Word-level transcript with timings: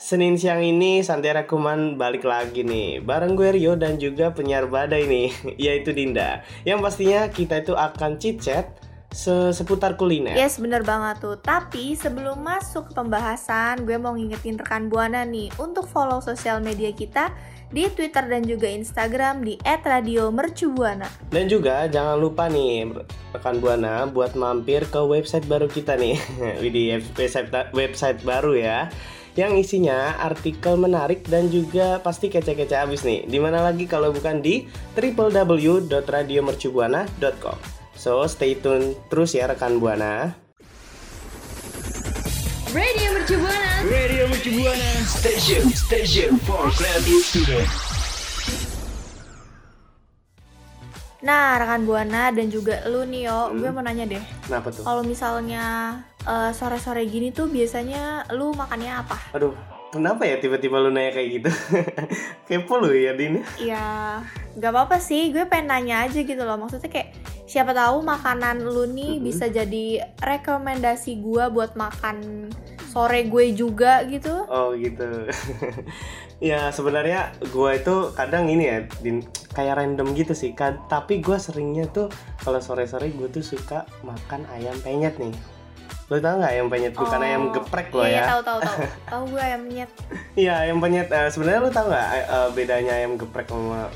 Senin 0.00 0.40
siang 0.40 0.64
ini 0.64 1.04
Santera 1.04 1.44
Kuman 1.44 2.00
balik 2.00 2.24
lagi 2.24 2.64
nih 2.64 3.04
bareng 3.04 3.36
gue 3.36 3.52
Rio 3.52 3.76
dan 3.76 4.00
juga 4.00 4.32
penyiar 4.32 4.64
badai 4.64 5.04
nih 5.04 5.28
yaitu 5.68 5.92
Dinda. 5.92 6.40
Yang 6.64 6.78
pastinya 6.80 7.28
kita 7.28 7.60
itu 7.60 7.76
akan 7.76 8.16
chit 8.16 8.40
chat 8.40 8.80
se 9.12 9.52
seputar 9.52 10.00
kuliner. 10.00 10.32
Yes, 10.32 10.56
bener 10.56 10.88
banget 10.88 11.20
tuh. 11.20 11.36
Tapi 11.36 12.00
sebelum 12.00 12.40
masuk 12.40 12.88
ke 12.88 12.92
pembahasan, 12.96 13.84
gue 13.84 14.00
mau 14.00 14.16
ngingetin 14.16 14.56
rekan 14.56 14.88
Buana 14.88 15.20
nih 15.28 15.52
untuk 15.60 15.84
follow 15.84 16.24
sosial 16.24 16.64
media 16.64 16.96
kita 16.96 17.36
di 17.68 17.84
Twitter 17.92 18.24
dan 18.24 18.48
juga 18.48 18.72
Instagram 18.72 19.44
di 19.44 19.60
@radiomercubuana. 19.60 21.28
Dan 21.28 21.44
juga 21.52 21.84
jangan 21.92 22.16
lupa 22.16 22.48
nih 22.48 22.88
rekan 23.36 23.60
Buana 23.60 24.08
buat 24.08 24.32
mampir 24.32 24.88
ke 24.88 25.04
website 25.04 25.44
baru 25.44 25.68
kita 25.68 26.00
nih. 26.00 26.16
di 26.64 26.96
website 27.20 27.52
website 27.76 28.24
baru 28.24 28.56
ya. 28.56 28.88
Yang 29.40 29.64
isinya 29.64 30.20
artikel 30.20 30.76
menarik 30.76 31.24
dan 31.24 31.48
juga 31.48 31.96
pasti 32.04 32.28
kece-kece 32.28 32.76
abis 32.76 33.08
nih. 33.08 33.24
Di 33.24 33.40
mana 33.40 33.64
lagi 33.64 33.88
kalau 33.88 34.12
bukan 34.12 34.44
di 34.44 34.68
www.radiomercubuana.com. 34.92 37.56
So 37.96 38.28
stay 38.28 38.60
tune 38.60 38.92
terus 39.08 39.32
ya 39.32 39.48
rekan 39.48 39.80
Buana. 39.80 40.36
Radio 42.76 43.16
Mercu 43.16 43.40
Buana. 43.40 43.80
Radio 43.88 44.28
Mercu 44.28 44.52
Buana 44.60 45.08
Station 45.08 45.72
Station 45.72 46.36
for 46.44 46.68
Creative 46.76 47.24
Student 47.24 47.90
Nah, 51.20 51.60
rekan 51.60 51.84
Buana 51.84 52.32
dan 52.32 52.48
juga 52.48 52.80
lu 52.88 53.04
nih 53.04 53.28
yo, 53.28 53.52
gue 53.52 53.68
mau 53.68 53.84
nanya 53.84 54.08
deh. 54.08 54.24
Kenapa 54.48 54.72
tuh? 54.72 54.88
Kalau 54.88 55.04
misalnya 55.04 56.00
eh, 56.22 56.50
sore-sore 56.50 57.04
gini 57.04 57.30
tuh 57.30 57.46
biasanya 57.46 58.28
lu 58.30 58.52
makannya 58.52 58.92
apa? 58.92 59.16
Aduh, 59.32 59.54
kenapa 59.88 60.24
ya 60.24 60.36
tiba-tiba 60.36 60.76
lu 60.76 60.88
nanya 60.88 61.12
kayak 61.12 61.28
gitu? 61.32 61.50
Kepo 62.46 62.78
lu 62.78 62.90
ya 62.90 63.12
Din. 63.12 63.40
Ya, 63.56 64.20
gak 64.54 64.70
apa-apa 64.70 64.98
sih. 64.98 65.30
Gue 65.30 65.44
pengen 65.44 65.70
nanya 65.70 66.04
aja 66.04 66.20
gitu 66.20 66.40
loh. 66.40 66.56
Maksudnya 66.56 66.88
kayak 66.88 67.14
siapa 67.44 67.70
tahu 67.70 68.00
makanan 68.00 68.62
lu 68.62 68.86
nih 68.86 69.18
Mhm. 69.18 69.22
bisa 69.22 69.46
jadi 69.46 70.06
rekomendasi 70.18 71.18
gue 71.18 71.44
buat 71.48 71.74
makan 71.74 72.46
sore 72.86 73.26
gue 73.26 73.54
juga 73.54 74.02
gitu. 74.04 74.46
Oh 74.46 74.74
gitu. 74.74 75.06
ya 76.40 76.70
sebenarnya 76.70 77.36
gua 77.50 77.76
itu 77.76 78.10
kadang 78.12 78.48
ini 78.48 78.64
ya, 78.64 78.78
Din, 78.98 79.22
kayak 79.50 79.78
random 79.78 80.10
gitu 80.14 80.32
sih. 80.32 80.50
Ka- 80.52 80.80
tapi 80.86 81.20
gua 81.20 81.36
seringnya 81.36 81.86
tuh 81.86 82.10
kalau 82.40 82.58
sore-sore 82.58 83.10
gue 83.10 83.28
tuh 83.28 83.44
suka 83.44 83.86
makan 84.02 84.42
ayam 84.50 84.74
penyet 84.80 85.14
nih. 85.18 85.30
Lo 86.10 86.18
tau 86.18 86.34
nggak 86.36 86.50
ayam 86.50 86.66
penyet? 86.66 86.92
Bukan 86.92 87.16
Oh, 87.16 87.22
ayam 87.22 87.42
geprek 87.50 87.88
loh 87.90 88.02
iya, 88.02 88.18
ya. 88.20 88.22
tahu 88.28 88.40
tahu 88.42 88.58
tahu. 88.60 88.78
tahu 89.12 89.22
gue 89.30 89.40
ayam 89.40 89.62
nyet. 89.64 89.90
Iya 90.34 90.54
ayam 90.60 90.78
penyet. 90.78 91.06
Eh, 91.08 91.30
sebenarnya 91.30 91.60
lo 91.60 91.70
tau 91.70 91.86
nggak 91.86 92.06
eh, 92.10 92.48
bedanya 92.50 92.92
ayam 92.92 93.12
geprek 93.14 93.46
sama 93.46 93.86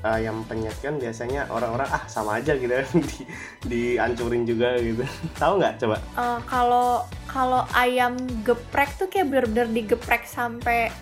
ayam 0.00 0.46
penyet 0.46 0.78
kan 0.78 0.94
biasanya 0.94 1.50
orang-orang 1.50 1.90
ah 1.90 2.06
sama 2.06 2.38
aja 2.38 2.54
gitu 2.54 2.70
di 3.02 3.26
dihancurin 3.66 4.46
juga 4.46 4.78
gitu. 4.78 5.02
tahu 5.34 5.58
nggak 5.58 5.74
coba? 5.76 5.96
Eh, 5.98 6.38
kalau 6.46 6.88
kalau 7.26 7.66
ayam 7.74 8.14
geprek 8.40 8.94
tuh 8.94 9.06
kayak 9.06 9.26
bener-bener 9.26 9.66
digeprek 9.68 10.22
sampai 10.24 10.94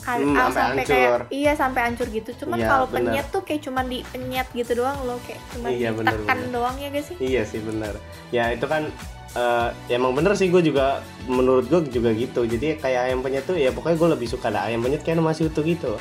kali 0.00 0.24
Hmm, 0.24 0.32
ah, 0.32 0.48
sampai 0.48 0.56
sampai 0.56 0.80
hancur. 0.80 0.88
kayak 0.88 1.10
iya 1.28 1.52
sampai 1.52 1.80
hancur 1.84 2.08
gitu. 2.08 2.30
Cuman 2.38 2.56
Iya, 2.56 2.66
kalau 2.66 2.86
bener. 2.88 3.12
penyet 3.12 3.26
tuh 3.28 3.42
kayak 3.44 3.60
cuman 3.60 3.84
di 3.84 3.98
penyet 4.08 4.48
gitu 4.50 4.72
doang 4.74 4.96
loh 5.04 5.20
kayak 5.22 5.40
cuma 5.52 5.68
Iya, 5.68 5.92
bener, 5.92 6.16
ditekan 6.16 6.38
bener. 6.40 6.50
doang 6.50 6.76
ya 6.78 6.88
guys 6.88 7.04
sih. 7.04 7.16
Iya 7.20 7.42
sih 7.44 7.60
benar. 7.60 7.94
Ya 8.30 8.48
itu 8.48 8.64
kan 8.64 8.88
eh, 9.34 9.68
ya 9.90 9.94
emang 10.00 10.14
bener 10.16 10.32
sih 10.38 10.48
gue 10.48 10.62
juga 10.62 11.04
menurut 11.28 11.68
gue 11.68 11.92
juga 11.92 12.14
gitu. 12.14 12.46
Jadi 12.48 12.80
kayak 12.80 13.12
ayam 13.12 13.20
penyet 13.20 13.44
tuh 13.44 13.56
ya 13.58 13.74
pokoknya 13.74 13.96
gue 13.96 14.08
lebih 14.16 14.28
suka 14.30 14.48
dah 14.48 14.64
ayam 14.68 14.80
penyet 14.80 15.04
kayak 15.04 15.20
masih 15.20 15.52
utuh 15.52 15.64
gitu. 15.64 15.92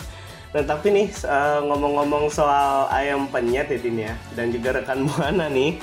Nah 0.56 0.64
tapi 0.64 0.96
nih 0.96 1.08
eh, 1.12 1.60
ngomong-ngomong 1.66 2.32
soal 2.32 2.88
ayam 2.94 3.28
penyet 3.28 3.68
ya 3.68 3.78
Din 3.80 3.98
ya 4.00 4.14
dan 4.38 4.54
juga 4.54 4.80
rekan 4.80 5.04
buana 5.08 5.52
nih 5.52 5.76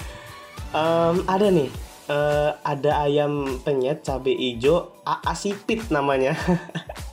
em, 0.73 1.17
ada 1.29 1.47
nih 1.53 1.69
eh, 2.09 2.51
ada 2.65 2.91
ayam 3.05 3.61
penyet 3.61 4.05
cabe 4.05 4.33
ijo 4.33 4.97
AA 5.05 5.33
sipit 5.37 5.89
namanya. 5.93 6.33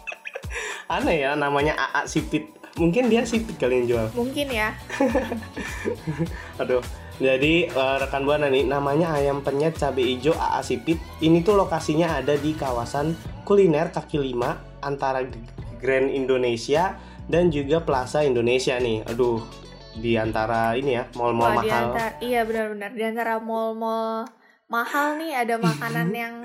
Aneh 0.95 1.23
ya 1.23 1.35
namanya 1.39 1.75
AA 1.75 2.03
sipit. 2.07 2.51
Mungkin 2.79 3.11
dia 3.11 3.27
sipit 3.27 3.59
kali 3.59 3.83
yang 3.83 3.87
jual. 3.87 4.07
Mungkin 4.15 4.47
ya. 4.47 4.71
Aduh. 6.61 6.83
Jadi 7.19 7.67
eh, 7.67 7.95
rekan 7.99 8.23
buana 8.23 8.47
nih 8.47 8.63
namanya 8.69 9.17
ayam 9.17 9.43
penyet 9.43 9.75
cabe 9.75 10.05
ijo 10.05 10.31
AA 10.31 10.61
Sipit. 10.63 10.99
Ini 11.19 11.43
tuh 11.43 11.59
lokasinya 11.59 12.21
ada 12.21 12.37
di 12.37 12.55
kawasan 12.55 13.17
kuliner 13.43 13.91
kaki 13.91 14.21
lima 14.21 14.61
antara 14.79 15.25
Grand 15.81 16.07
Indonesia 16.07 16.95
dan 17.27 17.51
juga 17.51 17.83
Plaza 17.83 18.23
Indonesia 18.23 18.77
nih. 18.79 19.03
Aduh, 19.09 19.43
di 19.97 20.15
antara 20.15 20.77
ini 20.79 20.95
ya 20.95 21.03
mall-mall 21.19 21.59
di 21.59 21.67
mahal. 21.67 21.91
antara 21.91 22.09
iya 22.23 22.41
benar-benar 22.47 22.91
di 22.95 23.03
antara 23.03 23.33
mall-mall 23.43 24.23
mahal 24.71 25.19
nih 25.19 25.35
ada 25.35 25.59
makanan 25.59 26.09
yang 26.23 26.35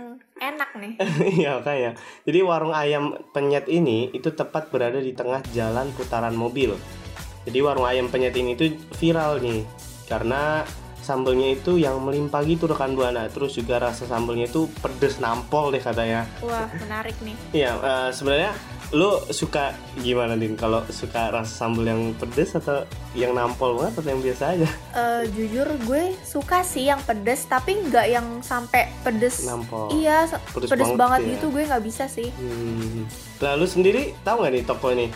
enak 0.43 0.71
nih. 0.77 0.95
Iya 1.41 1.63
makanya. 1.63 1.91
Jadi 2.27 2.39
warung 2.43 2.75
ayam 2.75 3.15
penyet 3.31 3.71
ini 3.71 4.11
itu 4.11 4.35
tepat 4.35 4.69
berada 4.75 4.99
di 4.99 5.15
tengah 5.15 5.41
jalan 5.55 5.89
putaran 5.95 6.35
mobil. 6.35 6.75
Jadi 7.47 7.59
warung 7.63 7.87
ayam 7.87 8.11
penyet 8.11 8.35
ini 8.35 8.59
tuh 8.59 8.75
viral 8.99 9.39
nih 9.39 9.63
karena 10.07 10.63
sambelnya 11.07 11.55
itu 11.55 11.79
yang 11.79 12.03
melimpah 12.03 12.43
gitu 12.43 12.67
rekan 12.67 12.99
buana. 12.99 13.31
Terus 13.31 13.55
juga 13.55 13.79
rasa 13.79 14.11
sambelnya 14.11 14.51
itu 14.51 14.67
pedes 14.83 15.23
nampol 15.23 15.71
deh 15.71 15.79
katanya. 15.79 16.27
Wah, 16.43 16.67
menarik 16.83 17.15
nih. 17.23 17.39
Iya 17.63 17.71
eh, 17.79 18.11
sebenarnya 18.11 18.53
lu 18.91 19.19
suka 19.31 19.75
gimana 20.03 20.35
din? 20.35 20.59
Kalau 20.59 20.83
suka 20.91 21.31
rasa 21.31 21.67
sambel 21.67 21.87
yang 21.91 22.03
pedes 22.19 22.59
atau 22.59 22.83
yang 23.15 23.35
nampol 23.35 23.79
banget 23.79 24.03
atau 24.03 24.11
yang 24.11 24.23
biasa 24.23 24.45
aja? 24.59 24.69
Eh, 24.99 25.23
jujur 25.31 25.69
gue 25.87 26.15
suka 26.27 26.67
sih 26.67 26.91
yang 26.91 26.99
pedes 27.07 27.47
tapi 27.47 27.79
nggak 27.87 28.07
yang 28.11 28.27
sampai 28.43 28.91
pedes. 29.07 29.47
Nampol. 29.47 29.95
Iya, 29.95 30.27
Pedes 30.51 30.71
pedes, 30.71 30.91
banget 30.91 30.99
banget, 30.99 31.21
ya. 31.23 31.29
gitu 31.39 31.47
gue 31.55 31.63
nggak 31.71 31.85
bisa 31.87 32.05
sih. 32.11 32.29
Hmm. 32.35 33.07
Lalu 33.39 33.65
sendiri 33.71 34.03
tahu 34.27 34.43
nggak 34.43 34.53
nih 34.59 34.65
toko 34.67 34.91
ini 34.91 35.07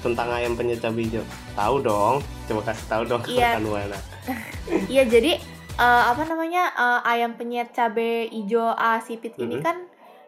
tentang 0.00 0.28
ayam 0.28 0.52
penyet 0.52 0.78
cabai 0.78 1.04
hijau? 1.04 1.24
Tahu 1.52 1.76
dong. 1.80 2.14
Coba 2.44 2.60
kasih 2.66 2.86
tahu 2.86 3.02
dong 3.06 3.20
ke 3.20 3.30
Iya. 3.30 3.54
rekan 3.54 3.64
Buana. 3.64 3.98
Iya, 4.92 5.02
jadi 5.04 5.32
eh, 5.76 6.02
apa 6.06 6.22
namanya 6.24 6.70
eh, 6.70 7.00
ayam 7.08 7.34
penyet 7.34 7.70
cabe 7.70 8.26
ijo 8.26 8.68
asipit 8.70 9.32
ini 9.36 9.56
Mhm. 9.56 9.62
kan 9.62 9.76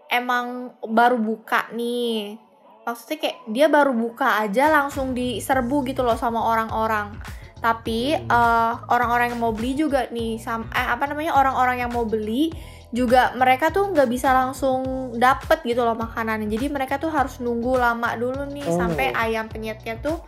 emang 0.09 0.47
baru 0.83 1.17
buka 1.17 1.69
nih. 1.73 2.37
Maksudnya 2.83 3.19
kayak 3.19 3.39
dia 3.47 3.67
baru 3.67 3.93
buka 3.93 4.39
aja 4.39 4.67
langsung 4.69 5.13
diserbu 5.13 5.87
gitu 5.87 6.03
loh 6.03 6.17
sama 6.17 6.43
orang-orang. 6.43 7.15
Tapi 7.59 8.17
Hmm. 8.17 8.27
eh, 8.27 8.73
orang-orang 8.89 9.31
yang 9.31 9.41
mau 9.41 9.53
beli 9.53 9.73
juga 9.75 10.09
nih, 10.09 10.37
sam 10.37 10.67
eh, 10.69 10.89
apa 10.89 11.07
namanya 11.07 11.33
orang-orang 11.33 11.79
yang 11.79 11.91
mau 11.91 12.03
beli 12.03 12.51
juga 12.93 13.33
mereka 13.35 13.73
tuh 13.73 13.89
nggak 13.89 14.05
bisa 14.07 14.31
langsung 14.31 15.11
dapet 15.17 15.65
gitu 15.65 15.81
loh 15.81 15.97
makanannya. 15.97 16.45
Jadi 16.47 16.69
mereka 16.69 17.01
tuh 17.01 17.09
harus 17.09 17.41
nunggu 17.41 17.75
lama 17.75 18.13
dulu 18.15 18.45
nih 18.47 18.69
Oh. 18.69 18.77
sampai 18.77 19.11
ayam 19.13 19.49
penyetnya 19.49 19.97
tuh 19.99 20.21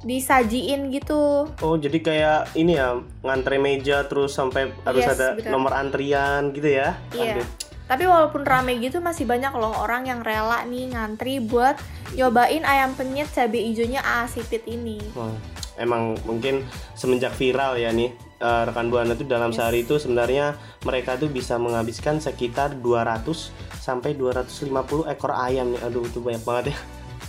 disajiin 0.00 0.90
gitu. 0.90 1.46
Oh 1.60 1.76
jadi 1.76 1.98
kayak 2.00 2.40
ini 2.56 2.74
ya 2.74 2.98
ngantre 3.20 3.60
meja 3.60 4.02
terus 4.04 4.32
sampai 4.32 4.72
harus 4.82 5.04
Yes, 5.04 5.14
ada 5.14 5.36
benar. 5.36 5.50
nomor 5.52 5.72
antrian 5.72 6.50
gitu 6.50 6.66
ya? 6.66 6.98
Iya. 7.12 7.38
Aduh. 7.38 7.46
Tapi 7.84 8.04
walaupun 8.06 8.46
rame 8.46 8.78
gitu 8.78 9.02
masih 9.02 9.26
banyak 9.26 9.50
loh 9.50 9.74
orang 9.76 10.06
yang 10.06 10.22
rela 10.22 10.62
nih 10.62 10.94
ngantri 10.94 11.42
buat 11.42 11.74
nyobain 12.14 12.62
ayam 12.62 12.94
penyet 12.94 13.26
cabe 13.28 13.58
ijonya 13.60 13.98
asipit 14.22 14.62
ini. 14.64 15.02
Wah, 15.12 15.34
emang 15.74 16.14
mungkin 16.22 16.62
semenjak 16.94 17.34
viral 17.34 17.74
ya 17.76 17.90
nih 17.90 18.14
eh, 18.40 18.62
rekan 18.64 18.88
buana 18.88 19.12
tuh 19.12 19.28
dalam 19.28 19.52
Yes. 19.52 19.60
sehari 19.60 19.84
itu 19.84 20.00
sebenarnya 20.00 20.56
mereka 20.82 21.14
tuh 21.14 21.28
bisa 21.28 21.60
menghabiskan 21.60 22.18
sekitar 22.18 22.80
200 22.80 23.52
sampai 23.76 24.16
250 24.16 25.04
ekor 25.06 25.30
ayam 25.30 25.70
nih. 25.70 25.80
Aduh 25.84 26.02
itu 26.02 26.18
banyak 26.18 26.42
banget 26.42 26.64
ya. 26.72 26.78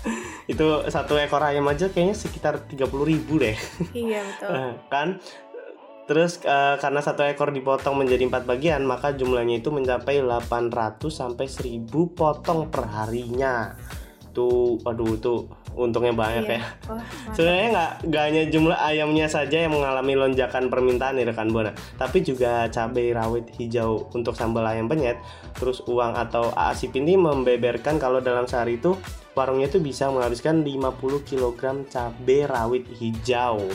itu 0.52 0.66
satu 0.88 1.14
ekor 1.16 1.44
ayam 1.44 1.68
aja 1.68 1.88
kayaknya 1.88 2.16
sekitar 2.16 2.66
30.000 2.66 3.06
ribu 3.06 3.38
deh. 3.38 3.54
Iya 3.92 4.24
betul. 4.32 4.50
Eh, 4.50 4.72
kan 4.88 5.08
terus 6.02 6.42
eh, 6.44 6.76
karena 6.76 7.00
satu 7.00 7.24
ekor 7.24 7.52
dipotong 7.52 7.96
menjadi 7.96 8.28
empat 8.28 8.44
bagian 8.44 8.84
maka 8.84 9.16
jumlahnya 9.16 9.64
itu 9.64 9.72
mencapai 9.72 10.20
800 10.20 11.08
sampai 11.08 11.48
1000 11.48 11.88
potong 12.12 12.68
per 12.68 12.84
harinya 12.90 13.72
tuh 14.32 14.76
aduh 14.84 15.16
tuh 15.16 15.48
untungnya 15.76 16.14
banyak 16.14 16.46
Iya. 16.46 16.58
ya 16.58 16.62
mantap. 16.86 17.34
Sebenarnya 17.34 17.68
nggak 17.72 17.92
nggak 18.12 18.24
hanya 18.28 18.44
jumlah 18.52 18.78
ayamnya 18.78 19.28
saja 19.28 19.58
yang 19.66 19.74
mengalami 19.74 20.14
lonjakan 20.14 20.70
permintaan 20.70 21.18
nih 21.18 21.26
rekan 21.32 21.50
buana, 21.50 21.72
tapi 21.98 22.22
juga 22.22 22.68
cabai 22.70 23.16
rawit 23.16 23.50
hijau 23.58 24.12
untuk 24.14 24.38
sambal 24.38 24.68
ayam 24.68 24.86
penyet. 24.86 25.18
Terus 25.58 25.82
uang 25.90 26.14
atau 26.16 26.54
Asip 26.54 26.94
ini 26.94 27.18
membeberkan 27.18 27.98
kalau 27.98 28.22
dalam 28.22 28.46
sehari 28.46 28.78
itu 28.78 28.94
warungnya 29.34 29.72
itu 29.72 29.80
bisa 29.80 30.12
menghabiskan 30.12 30.62
50 30.62 31.24
kg 31.24 31.88
cabai 31.88 32.46
rawit 32.46 32.86
hijau. 33.00 33.66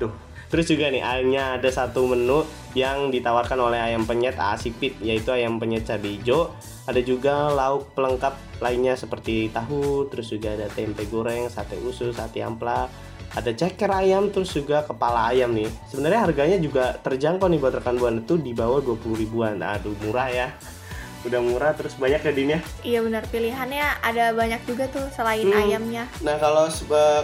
Duh. 0.00 0.23
Terus 0.54 0.70
juga 0.70 0.86
nih 0.86 1.02
hanya 1.02 1.58
ada 1.58 1.66
satu 1.66 2.06
menu 2.06 2.46
yang 2.78 3.10
ditawarkan 3.10 3.58
oleh 3.58 3.90
ayam 3.90 4.06
penyet 4.06 4.38
Asipit 4.38 4.94
yaitu 5.02 5.34
ayam 5.34 5.58
penyet 5.58 5.82
cabai 5.82 6.14
hijau. 6.14 6.54
Ada 6.86 7.02
juga 7.02 7.50
lauk 7.50 7.90
pelengkap 7.98 8.38
lainnya 8.62 8.94
seperti 8.94 9.50
tahu, 9.50 10.06
terus 10.14 10.30
juga 10.30 10.54
ada 10.54 10.70
tempe 10.70 11.10
goreng, 11.10 11.50
sate 11.50 11.74
usus, 11.82 12.14
sate 12.14 12.38
ampla, 12.38 12.86
ada 13.34 13.50
ceker 13.50 13.90
ayam, 13.90 14.30
terus 14.30 14.54
juga 14.54 14.86
kepala 14.86 15.34
ayam 15.34 15.50
nih. 15.50 15.66
Sebenarnya 15.90 16.22
harganya 16.22 16.58
juga 16.62 17.02
terjangkau 17.02 17.50
nih 17.50 17.58
buat 17.58 17.74
rekan 17.82 17.98
buana 17.98 18.22
itu 18.22 18.38
di 18.38 18.54
bawah 18.54 18.78
20 18.78 19.26
ribuan. 19.26 19.58
Aduh 19.58 19.98
murah 20.06 20.30
ya. 20.30 20.54
Udah 21.24 21.40
murah 21.40 21.72
terus 21.72 21.96
banyak 21.96 22.20
ya 22.20 22.32
Din 22.32 22.50
ya. 22.50 22.60
Iya 22.82 22.98
benar 23.00 23.24
pilihannya 23.26 23.80
ada 24.00 24.30
banyak 24.30 24.60
juga 24.64 24.84
tuh 24.86 25.08
selain 25.10 25.44
Hmm. 25.44 25.56
ayamnya. 25.58 26.04
Nah 26.20 26.36
kalau 26.36 26.68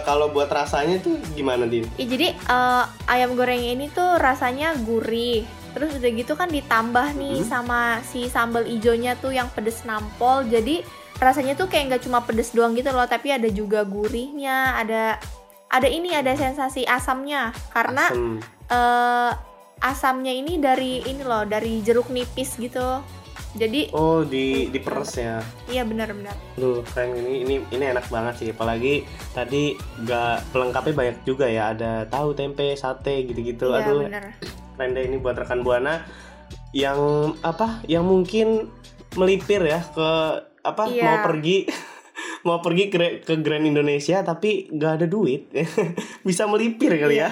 kalau 0.01 0.27
buat 0.27 0.49
rasanya 0.49 0.97
tuh 0.99 1.21
gimana 1.31 1.63
Din? 1.63 1.85
Ya, 1.95 2.05
jadi 2.05 2.33
eh, 2.33 2.83
ayam 3.07 3.33
goreng 3.33 3.61
ini 3.61 3.87
tuh 3.87 4.17
rasanya 4.17 4.73
gurih. 4.75 5.45
Terus 5.71 5.95
udah 5.95 6.11
gitu 6.11 6.33
kan 6.33 6.49
ditambah 6.49 7.13
nih 7.13 7.39
Mhm. 7.39 7.47
sama 7.47 7.79
si 8.03 8.27
sambal 8.27 8.65
ijonya 8.65 9.15
tuh 9.15 9.31
yang 9.31 9.47
pedes 9.47 9.81
nampol. 9.81 10.43
Jadi 10.43 10.83
rasanya 11.15 11.53
tuh 11.53 11.69
kayak 11.69 11.85
nggak 11.87 12.03
cuma 12.03 12.19
pedes 12.19 12.51
doang 12.51 12.73
gitu 12.73 12.89
loh, 12.89 13.05
tapi 13.05 13.29
ada 13.29 13.47
juga 13.47 13.85
gurihnya, 13.85 14.75
ada 14.75 15.21
ada 15.69 15.87
ini 15.87 16.11
ada 16.11 16.33
sensasi 16.33 16.83
asamnya 16.83 17.53
karena 17.69 18.09
Asem. 18.09 18.41
eh, 18.67 19.31
asamnya 19.79 20.29
ini 20.29 20.57
dari 20.57 20.99
ini 21.01 21.21
loh, 21.21 21.41
dari 21.43 21.79
jeruk 21.79 22.09
nipis 22.09 22.57
gitu. 22.57 22.99
Jadi 23.51 23.91
Oh 23.91 24.23
di 24.23 24.71
diperes 24.71 25.19
ya. 25.19 25.43
iya 25.67 25.83
benar-benar. 25.83 26.31
Duh, 26.55 26.79
keren 26.87 27.19
ini 27.19 27.43
ini 27.43 27.55
ini 27.67 27.83
enak 27.91 28.07
banget 28.07 28.33
sih. 28.39 28.49
Apalagi 28.55 29.03
tadi 29.35 29.75
gak 30.07 30.55
pelengkapnya 30.55 30.93
banyak 30.95 31.17
juga 31.27 31.51
ya. 31.51 31.75
Ada 31.75 32.07
tahu, 32.07 32.31
tempe, 32.31 32.71
sate 32.79 33.27
gitu-gitu. 33.27 33.75
Iya 33.75 33.83
Aduh, 33.83 34.07
benar. 34.07 34.25
keren 34.79 34.89
deh 34.95 35.03
ini 35.03 35.17
buat 35.19 35.35
rekan 35.35 35.67
buana 35.67 36.07
yang 36.71 36.99
apa? 37.43 37.83
Yang 37.91 38.03
mungkin 38.07 38.47
melipir 39.19 39.59
ya 39.67 39.83
ke 39.83 40.09
apa? 40.63 40.83
Iya. 40.87 41.03
Mau 41.03 41.17
pergi 41.27 41.57
mau 42.47 42.57
pergi 42.63 42.89
ke, 42.89 42.97
ke 43.21 43.33
Grand 43.43 43.67
Indonesia 43.67 44.23
tapi 44.23 44.71
gak 44.71 45.03
ada 45.03 45.07
duit. 45.11 45.51
Bisa 46.27 46.47
melipir 46.47 46.95
kali 46.95 47.19
ya. 47.19 47.29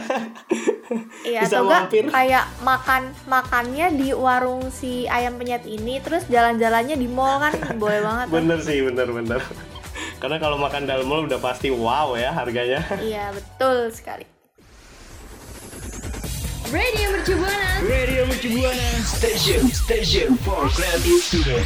Iya 1.21 1.39
Bisa 1.43 1.55
atau 1.55 1.63
enggak 1.63 1.81
mampir. 1.85 2.03
kayak 2.07 2.45
makan 2.59 3.01
makannya 3.25 3.87
di 3.93 4.09
warung 4.11 4.69
si 4.69 5.05
ayam 5.05 5.35
penyet 5.35 5.63
ini 5.63 5.99
terus 5.99 6.25
jalan-jalannya 6.25 6.95
di 6.95 7.05
mall 7.05 7.37
kan 7.39 7.53
boleh 7.77 8.01
banget. 8.01 8.25
tuh. 8.25 8.33
bener 8.35 8.59
sih, 8.59 8.81
bener 8.81 9.07
bener. 9.07 9.41
Karena 10.17 10.35
kalau 10.35 10.57
makan 10.57 10.83
dalam 10.83 11.05
mall 11.05 11.23
udah 11.23 11.37
pasti 11.37 11.69
wow 11.69 12.13
ya 12.13 12.31
harganya. 12.31 12.81
Iya 12.97 13.29
betul 13.31 13.89
sekali. 13.89 14.25
Radio 16.67 17.07
Mercu 17.09 17.33
Buana. 17.33 17.71
Radio 17.81 18.21
Mercu 18.25 18.49
Buana 18.51 18.89
Station 19.01 19.61
Station 19.67 20.37
for 20.39 20.69
Creative 20.69 21.17
Student 21.19 21.65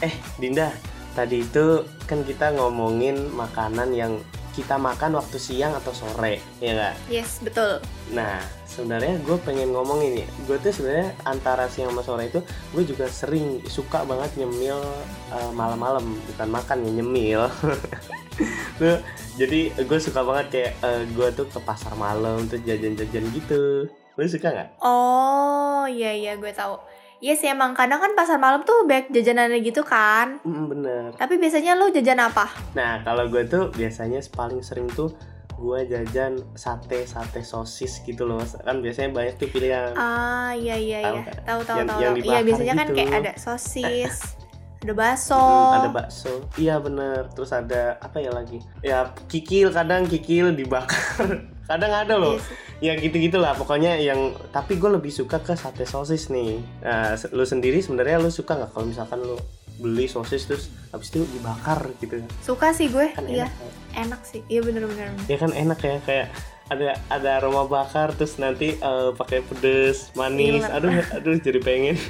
Eh, 0.00 0.08
Dinda, 0.34 0.72
tadi 1.12 1.44
itu 1.44 1.64
kan 2.04 2.24
kita 2.24 2.56
ngomongin 2.56 3.28
makanan 3.30 3.92
yang 3.92 4.16
kita 4.56 4.76
makan 4.76 5.14
waktu 5.14 5.38
siang 5.38 5.72
atau 5.78 5.94
sore, 5.94 6.42
ya 6.58 6.74
nggak? 6.74 6.94
Yes 7.06 7.38
betul. 7.40 7.78
Nah, 8.10 8.42
sebenarnya 8.66 9.18
gue 9.22 9.36
pengen 9.42 9.70
ngomong 9.70 10.02
ini. 10.02 10.26
Gue 10.46 10.58
tuh 10.58 10.74
sebenarnya 10.74 11.14
antara 11.22 11.70
siang 11.70 11.94
sama 11.94 12.02
sore 12.02 12.30
itu 12.30 12.40
gue 12.74 12.82
juga 12.82 13.06
sering 13.06 13.62
suka 13.66 14.02
banget 14.02 14.42
nyemil 14.42 14.78
eh, 15.30 15.50
malam-malam, 15.54 16.18
bukan 16.34 16.48
makan 16.50 16.78
ya 16.86 16.90
nyemil. 17.02 17.42
Tuh, 18.80 18.96
jadi 19.36 19.68
gue 19.76 19.98
suka 20.00 20.24
banget 20.24 20.46
kayak 20.48 20.72
gue 21.12 21.28
tuh 21.36 21.44
ke 21.44 21.60
pasar 21.60 21.92
malam 21.92 22.48
terus 22.48 22.64
jajan-jajan 22.64 23.28
gitu. 23.36 23.84
Lu 24.16 24.24
suka 24.24 24.48
nggak? 24.48 24.80
Oh 24.80 25.84
iya 25.84 26.16
iya 26.16 26.32
gue 26.40 26.48
tahu. 26.48 26.80
Iya 27.20 27.36
sih 27.36 27.52
emang 27.52 27.76
kadang 27.76 28.00
kan 28.00 28.16
pasar 28.16 28.40
malam 28.40 28.64
tuh 28.64 28.88
banyak 28.88 29.12
jajanannya 29.12 29.60
gitu 29.60 29.84
kan. 29.84 30.40
Mm, 30.40 30.64
bener. 30.72 31.06
Tapi 31.20 31.36
biasanya 31.36 31.76
lu 31.76 31.92
jajan 31.92 32.16
apa? 32.16 32.48
Nah, 32.72 33.04
kalau 33.04 33.28
gue 33.28 33.44
tuh 33.44 33.68
biasanya 33.76 34.24
paling 34.32 34.64
sering 34.64 34.88
tuh 34.88 35.12
gue 35.60 35.80
jajan 35.84 36.40
sate 36.56 37.04
sate 37.04 37.44
sosis 37.44 38.00
gitu 38.08 38.24
loh 38.24 38.40
kan 38.64 38.80
biasanya 38.80 39.12
banyak 39.12 39.36
tuh 39.36 39.52
pilihan 39.52 39.92
Ah 39.92 40.56
iya 40.56 40.72
iya 40.72 41.04
Tahu 41.04 41.12
iya. 41.12 41.22
kan? 41.28 41.34
Tahu 41.44 41.60
tahu 41.68 41.78
tahu. 41.84 42.00
Iya 42.24 42.40
biasanya 42.40 42.74
kan 42.80 42.86
gitu. 42.88 42.96
kayak 42.96 43.12
ada 43.20 43.32
sosis, 43.36 44.14
ada 44.82 44.92
bakso. 44.96 45.36
Mm, 45.36 45.76
ada 45.76 45.88
bakso 45.92 46.32
iya 46.56 46.80
bener 46.80 47.28
terus 47.36 47.52
ada 47.52 48.00
apa 48.00 48.24
ya 48.24 48.32
lagi 48.32 48.64
ya 48.80 49.12
kikil 49.28 49.68
kadang 49.68 50.08
kikil 50.08 50.56
dibakar 50.56 51.44
kadang 51.70 51.92
ada 51.94 52.14
loh 52.16 52.34
Iya 52.34 52.42
sih. 52.42 52.56
ya 52.82 52.92
gitu 52.98 53.16
gitulah 53.20 53.54
pokoknya 53.54 53.94
yang 53.96 54.18
tapi 54.50 54.74
gue 54.74 54.90
lebih 54.90 55.08
suka 55.10 55.38
ke 55.38 55.54
sate 55.54 55.84
sosis 55.84 56.26
nih 56.28 56.58
nah 56.80 57.14
lu 57.30 57.44
sendiri 57.44 57.78
sebenarnya 57.78 58.18
lu 58.18 58.28
suka 58.28 58.56
nggak 58.56 58.70
kalau 58.70 58.84
misalkan 58.84 59.20
lu 59.20 59.38
beli 59.76 60.04
sosis 60.06 60.44
terus 60.44 60.64
habis 60.90 61.08
itu 61.08 61.24
dibakar 61.30 61.80
gitu 61.96 62.20
Suka 62.40 62.68
sih 62.70 62.88
gue. 62.88 63.06
kan 63.10 63.24
Iya, 63.24 63.48
enak 63.48 63.56
enak 63.96 64.20
sih. 64.22 64.44
Iya 64.44 64.60
bener 64.60 64.84
bener. 64.84 65.08
bener. 65.08 65.24
ya 65.24 65.36
kan 65.36 65.50
enak 65.50 65.78
ya 65.80 65.96
kayak 66.02 66.26
ada 66.66 66.88
ada 67.08 67.30
aroma 67.36 67.64
bakar 67.64 68.12
terus 68.12 68.36
nanti 68.36 68.74
eh, 68.74 69.10
pakai 69.12 69.40
pedes 69.40 70.12
manis 70.12 70.60
Gila. 70.60 70.76
aduh 70.76 70.92
aduh 71.12 71.34
jadi 71.38 71.58
pengen 71.58 71.96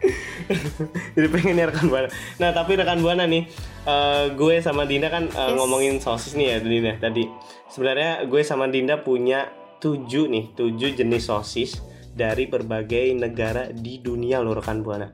jadi 1.14 1.28
pengen 1.28 1.54
ya 1.56 1.66
rekan 1.66 1.86
buana 1.86 2.08
nah 2.36 2.50
tapi 2.50 2.72
rekan 2.74 3.00
buana 3.00 3.24
nih 3.24 3.44
eh, 3.86 4.26
gue 4.34 4.54
sama 4.60 4.84
Dinda 4.84 5.08
kan 5.08 5.28
eh, 5.28 5.48
Yes. 5.50 5.56
ngomongin 5.56 5.94
sosis 6.00 6.32
nih 6.34 6.46
ya 6.52 6.56
Dinda 6.60 6.92
tadi 6.98 7.24
sebenarnya 7.68 8.24
gue 8.26 8.42
sama 8.42 8.66
Dinda 8.66 9.00
punya 9.00 9.48
tujuh 9.80 10.28
nih 10.28 10.52
tujuh 10.56 10.96
jenis 10.96 11.28
sosis 11.28 11.80
dari 12.12 12.44
berbagai 12.44 13.14
negara 13.16 13.70
di 13.72 14.02
dunia 14.02 14.42
loh 14.42 14.58
rekan 14.58 14.82
buana 14.84 15.08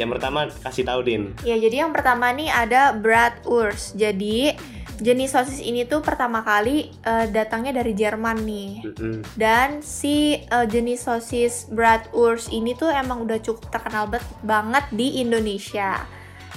yang 0.00 0.08
pertama 0.08 0.48
kasih 0.48 0.84
tahu 0.88 1.00
Din 1.04 1.36
Ya, 1.44 1.56
jadi 1.58 1.84
yang 1.84 1.92
pertama 1.92 2.32
nih 2.32 2.48
ada 2.48 2.96
bratwurst. 2.96 3.92
Jadi 3.92 4.56
jenis 5.02 5.34
sosis 5.34 5.60
ini 5.60 5.84
tuh 5.84 6.00
pertama 6.00 6.40
kali 6.40 6.88
eh, 7.04 7.26
datangnya 7.28 7.82
dari 7.82 7.92
Jerman 7.92 8.38
nih. 8.40 8.70
Mm-mm. 8.88 9.16
Dan 9.36 9.84
si 9.84 10.40
eh, 10.40 10.66
jenis 10.70 11.04
sosis 11.04 11.68
bratwurst 11.68 12.48
ini 12.54 12.72
tuh 12.72 12.88
emang 12.88 13.26
udah 13.26 13.36
cukup 13.42 13.68
terkenal 13.68 14.08
banget 14.40 14.84
di 14.94 15.20
Indonesia. 15.20 16.08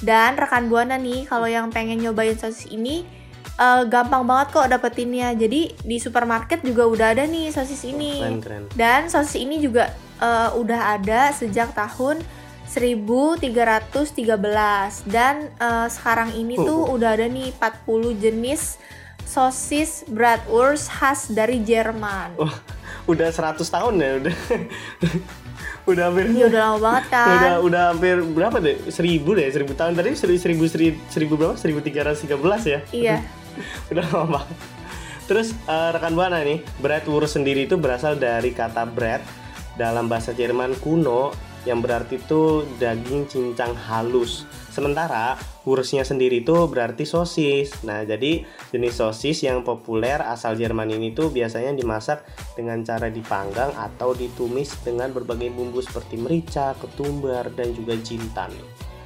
Dan 0.03 0.35
rekan 0.35 0.67
buana 0.67 0.99
nih 0.99 1.27
kalau 1.29 1.47
yang 1.47 1.71
pengen 1.71 2.01
nyobain 2.01 2.35
sosis 2.35 2.67
ini 2.71 3.05
eh, 3.55 3.83
gampang 3.87 4.27
banget 4.27 4.47
kok 4.51 4.67
dapetinnya. 4.67 5.31
Jadi 5.35 5.75
di 5.83 5.97
supermarket 5.99 6.63
juga 6.63 6.87
udah 6.87 7.07
ada 7.15 7.23
nih 7.23 7.51
sosis 7.53 7.85
ini. 7.87 8.19
keren 8.19 8.39
keren 8.41 8.63
Dan 8.75 9.07
sosis 9.07 9.39
ini 9.39 9.61
juga 9.63 9.93
eh, 10.19 10.49
udah 10.55 10.99
ada 10.99 11.31
sejak 11.31 11.71
tahun 11.71 12.19
1313 12.65 13.85
dan 15.07 15.35
eh, 15.61 15.87
sekarang 15.87 16.33
ini 16.33 16.57
tuh 16.57 16.89
udah 16.89 17.13
ada 17.15 17.29
nih 17.29 17.53
40 17.55 18.17
jenis 18.17 18.81
sosis 19.25 20.05
bratwurst 20.09 20.89
khas 20.89 21.29
dari 21.33 21.61
Jerman. 21.61 22.37
Oh, 22.37 22.53
udah 23.09 23.29
100 23.29 23.61
tahun 23.61 23.93
ya 24.01 24.11
udah 24.21 24.35
udah 25.85 26.03
hampir 26.09 26.25
Ini 26.33 26.49
udah 26.49 26.59
lama 26.65 26.77
banget 26.81 27.05
kan. 27.13 27.27
udah 27.37 27.53
udah 27.61 27.81
hampir 27.93 28.15
berapa 28.25 28.57
deh? 28.57 28.77
Seribu 28.89 29.37
deh 29.37 29.45
seribu 29.53 29.77
tahun 29.77 29.93
tadi 29.93 30.17
seribu 30.17 30.39
seribu 30.41 30.63
seribu, 30.65 30.97
seribu 31.09 31.33
berapa? 31.37 31.55
Seribu 31.57 31.79
tiga 31.85 32.01
ratus 32.09 32.25
tiga 32.25 32.37
belas 32.41 32.65
ya? 32.65 32.81
Iya. 32.89 33.21
udah 33.93 34.05
lama 34.09 34.41
banget. 34.41 34.57
Terus 35.25 35.47
eh, 35.53 35.89
rekan 35.93 36.13
buana 36.13 36.41
nih 36.41 36.61
bratwurst 36.81 37.37
sendiri 37.37 37.65
itu 37.69 37.77
berasal 37.77 38.17
dari 38.17 38.53
kata 38.53 38.85
bread 38.85 39.21
dalam 39.77 40.05
bahasa 40.09 40.33
Jerman 40.33 40.77
kuno 40.81 41.33
yang 41.65 41.81
berarti 41.81 42.21
itu 42.21 42.61
daging 42.77 43.25
cincang 43.25 43.73
halus 43.73 44.45
sementara 44.75 45.39
wurstnya 45.63 46.03
sendiri 46.03 46.43
itu 46.43 46.67
berarti 46.67 47.07
sosis 47.07 47.79
nah 47.87 48.03
jadi 48.03 48.43
jenis 48.75 48.99
sosis 48.99 49.47
yang 49.47 49.63
populer 49.63 50.19
asal 50.19 50.59
Jerman 50.59 50.91
ini 50.91 51.15
tuh 51.15 51.31
biasanya 51.31 51.71
dimasak 51.71 52.27
dengan 52.59 52.83
cara 52.83 53.07
dipanggang 53.07 53.71
atau 53.71 54.11
ditumis 54.11 54.75
dengan 54.83 55.13
berbagai 55.15 55.53
bumbu 55.53 55.79
seperti 55.79 56.17
merica, 56.17 56.73
ketumbar, 56.81 57.53
dan 57.53 57.71
juga 57.71 57.93
jintan. 58.01 58.49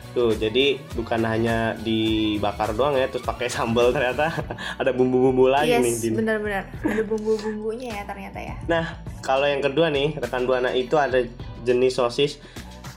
Tuh, 0.09 0.33
jadi 0.33 0.81
bukan 0.97 1.21
hanya 1.21 1.77
dibakar 1.85 2.73
doang 2.73 2.97
ya, 2.97 3.05
terus 3.05 3.21
pakai 3.21 3.45
sambal 3.53 3.93
ternyata 3.93 4.33
ada 4.81 4.89
bumbu-bumbu 4.89 5.51
lagi 5.51 5.77
nih. 5.77 5.93
yes, 5.93 6.17
benar-benar. 6.17 6.63
Ada 6.81 7.03
bumbu-bumbunya 7.05 8.01
ya 8.01 8.03
ternyata 8.09 8.39
ya. 8.41 8.55
Nah, 8.65 8.85
kalau 9.21 9.45
yang 9.45 9.61
kedua 9.61 9.93
nih, 9.93 10.17
rekan 10.17 10.49
buana 10.49 10.73
itu 10.73 10.97
ada 10.97 11.21
jenis 11.61 12.01
sosis 12.01 12.41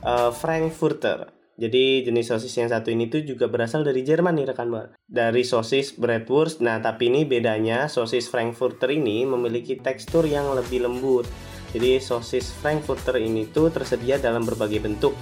eh, 0.00 0.30
Frankfurter. 0.32 1.41
Jadi 1.60 2.00
jenis 2.00 2.32
sosis 2.32 2.54
yang 2.56 2.72
satu 2.72 2.88
ini 2.88 3.12
tuh 3.12 3.22
juga 3.28 3.44
berasal 3.44 3.84
dari 3.84 4.00
Jerman 4.00 4.40
nih 4.40 4.56
rekan 4.56 4.72
buana. 4.72 4.96
Dari 5.04 5.44
sosis 5.44 5.92
bratwurst. 5.94 6.64
Nah, 6.64 6.80
tapi 6.80 7.12
ini 7.12 7.28
bedanya 7.28 7.92
sosis 7.92 8.26
Frankfurter 8.32 8.88
ini 8.88 9.28
memiliki 9.28 9.76
tekstur 9.76 10.24
yang 10.24 10.48
lebih 10.56 10.88
lembut. 10.88 11.28
Jadi 11.76 12.00
sosis 12.00 12.52
Frankfurter 12.56 13.20
ini 13.20 13.48
tuh 13.52 13.68
tersedia 13.68 14.16
dalam 14.16 14.44
berbagai 14.48 14.80
bentuk. 14.80 15.12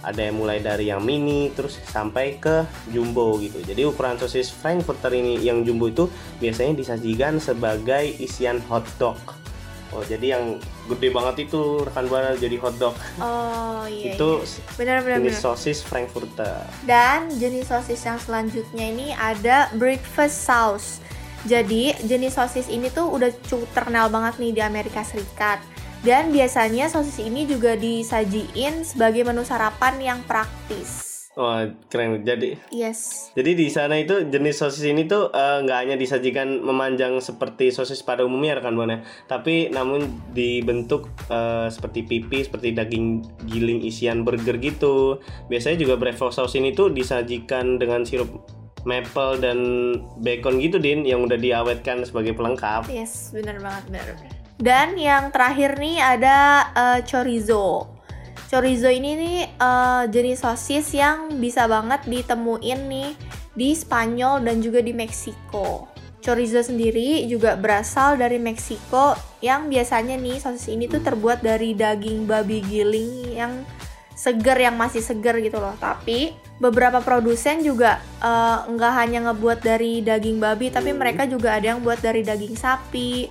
Ada 0.00 0.30
yang 0.30 0.38
mulai 0.38 0.62
dari 0.62 0.92
yang 0.92 1.02
mini 1.02 1.50
terus 1.52 1.82
sampai 1.82 2.38
ke 2.40 2.62
jumbo 2.94 3.36
gitu. 3.42 3.58
Jadi 3.64 3.84
ukuran 3.84 4.16
sosis 4.16 4.48
Frankfurter 4.48 5.12
ini 5.12 5.40
yang 5.44 5.66
jumbo 5.66 5.92
itu 5.92 6.04
biasanya 6.40 6.78
disajikan 6.78 7.36
sebagai 7.36 8.16
isian 8.16 8.62
hotdog. 8.70 9.45
Oh, 9.94 10.02
jadi 10.02 10.38
yang 10.38 10.58
gede 10.90 11.08
banget 11.14 11.46
itu 11.46 11.86
rekan 11.86 12.10
buana 12.10 12.34
jadi 12.34 12.58
hotdog. 12.58 12.94
Oh 13.22 13.86
iya. 13.86 14.18
itu 14.18 14.30
iya. 14.42 14.60
benar-benar. 14.74 15.22
jenis 15.22 15.38
sosis 15.38 15.78
Frankfurter. 15.86 16.66
Dan 16.82 17.30
jenis 17.38 17.70
sosis 17.70 18.02
yang 18.02 18.18
selanjutnya 18.18 18.86
ini 18.90 19.14
ada 19.14 19.70
breakfast 19.78 20.42
sauce. 20.42 20.88
Jadi 21.46 21.94
jenis 22.02 22.34
sosis 22.34 22.66
ini 22.66 22.90
tuh 22.90 23.06
udah 23.06 23.30
cukup 23.46 23.70
terkenal 23.70 24.10
banget 24.10 24.42
nih 24.42 24.52
di 24.58 24.62
Amerika 24.62 25.06
Serikat. 25.06 25.62
Dan 26.02 26.34
biasanya 26.34 26.90
sosis 26.90 27.22
ini 27.22 27.46
juga 27.46 27.78
disajiin 27.78 28.82
sebagai 28.82 29.22
menu 29.22 29.46
sarapan 29.46 29.94
yang 30.02 30.18
praktis. 30.26 31.05
Wah 31.36 31.68
keren. 31.92 32.24
Jadi 32.24 32.56
Yes. 32.72 33.28
jadi 33.36 33.52
di 33.52 33.68
sana 33.68 34.00
itu 34.00 34.24
jenis 34.24 34.56
sosis 34.56 34.88
ini 34.88 35.04
tuh 35.04 35.28
eh, 35.36 35.60
nggak 35.60 35.78
hanya 35.84 35.96
disajikan 36.00 36.64
memanjang 36.64 37.20
seperti 37.20 37.68
sosis 37.68 38.00
pada 38.00 38.24
umumnya 38.24 38.56
rekan 38.56 38.72
buana, 38.72 39.04
tapi 39.28 39.68
namun 39.68 40.08
dibentuk 40.32 41.12
eh, 41.28 41.68
seperti 41.68 42.08
pipi, 42.08 42.40
seperti 42.40 42.72
daging 42.72 43.20
giling 43.44 43.84
isian 43.84 44.24
burger 44.24 44.56
gitu. 44.56 45.20
Biasanya 45.52 45.76
juga 45.76 46.00
breakfast 46.00 46.40
sauce 46.40 46.56
ini 46.56 46.72
tuh 46.72 46.88
disajikan 46.88 47.76
dengan 47.76 48.08
sirup 48.08 48.32
maple 48.88 49.36
dan 49.36 49.58
bacon 50.24 50.56
gitu 50.56 50.80
din 50.80 51.04
yang 51.04 51.20
udah 51.20 51.36
diawetkan 51.36 52.00
sebagai 52.08 52.32
pelengkap. 52.32 52.88
Yes, 52.88 53.36
benar 53.36 53.60
banget, 53.60 53.84
benar. 53.92 54.06
Dan 54.56 54.96
yang 54.96 55.28
terakhir 55.36 55.76
nih 55.76 56.00
ada 56.00 56.36
eh, 56.72 57.00
chorizo. 57.04 57.95
Chorizo 58.46 58.86
ini 58.86 59.18
nih 59.18 59.38
eh, 59.58 60.04
jenis 60.06 60.46
sosis 60.46 60.94
yang 60.94 61.42
bisa 61.42 61.66
banget 61.66 62.06
ditemuin 62.06 62.80
nih 62.86 63.10
di 63.58 63.74
Spanyol 63.74 64.46
dan 64.46 64.62
juga 64.62 64.78
di 64.78 64.94
Meksiko. 64.94 65.90
Chorizo 66.22 66.62
sendiri 66.62 67.26
juga 67.26 67.58
berasal 67.58 68.18
dari 68.18 68.38
Meksiko 68.38 69.18
yang 69.42 69.66
biasanya 69.66 70.14
nih 70.14 70.38
sosis 70.38 70.70
ini 70.70 70.86
tuh 70.86 71.02
terbuat 71.02 71.42
dari 71.42 71.74
daging 71.74 72.26
babi 72.26 72.62
giling 72.62 73.34
yang 73.34 73.66
seger 74.14 74.58
yang 74.62 74.78
masih 74.78 75.02
seger 75.02 75.42
gitu 75.42 75.58
loh. 75.58 75.74
Tapi 75.82 76.30
beberapa 76.62 77.02
produsen 77.02 77.66
juga 77.66 77.98
eh, 78.22 78.58
nggak 78.62 78.92
hanya 78.94 79.18
ngebuat 79.26 79.58
dari 79.58 80.06
daging 80.06 80.38
babi, 80.38 80.70
tapi 80.70 80.94
mereka 80.94 81.26
juga 81.26 81.58
ada 81.58 81.74
yang 81.74 81.82
buat 81.82 81.98
dari 81.98 82.22
daging 82.22 82.54
sapi, 82.54 83.26